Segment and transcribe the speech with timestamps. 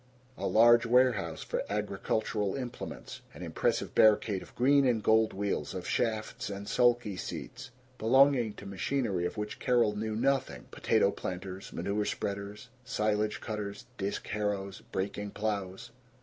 [0.35, 3.21] A large warehouse for agricultural implements.
[3.35, 8.65] An impressive barricade of green and gold wheels, of shafts and sulky seats, belonging to
[8.65, 15.29] machinery of which Carol knew nothing potato planters, manure spreaders, silage cutters, disk harrows, breaking
[15.29, 15.91] plows.